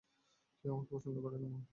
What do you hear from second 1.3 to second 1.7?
না, মা।